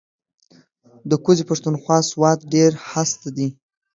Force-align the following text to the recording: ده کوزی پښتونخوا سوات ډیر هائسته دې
ده 1.09 1.15
کوزی 1.25 1.43
پښتونخوا 1.49 1.97
سوات 2.11 2.39
ډیر 2.53 2.71
هائسته 2.89 3.29
دې 3.37 3.47